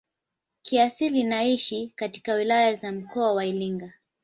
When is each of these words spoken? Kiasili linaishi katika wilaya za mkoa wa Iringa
Kiasili 0.61 1.17
linaishi 1.17 1.93
katika 1.95 2.33
wilaya 2.33 2.75
za 2.75 2.91
mkoa 2.91 3.33
wa 3.33 3.45
Iringa 3.45 3.93